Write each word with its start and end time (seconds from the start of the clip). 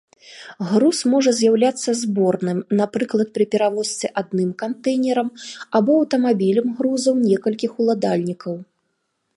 Груз 0.69 0.97
можа 1.13 1.31
з'яўляцца 1.39 1.89
зборным, 2.03 2.61
напрыклад, 2.79 3.27
пры 3.35 3.47
перавозцы 3.53 4.07
адным 4.23 4.49
кантэйнерам 4.63 5.27
або 5.81 5.91
аўтамабілем 6.01 6.67
грузаў 6.81 7.23
некалькіх 7.29 7.71
уладальнікаў. 7.85 8.53